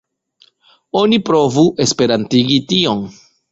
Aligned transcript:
Oni 1.01 1.19
provu 1.27 1.67
esperantigi 1.87 2.61
tion. 2.75 3.07